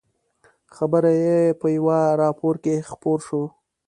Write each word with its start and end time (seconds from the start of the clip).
خبر 0.75 1.03
یې 1.23 1.39
په 1.59 1.67
یوه 1.77 1.99
راپور 2.21 2.55
کې 2.63 2.75
خپور 2.89 3.19
شو. 3.27 3.43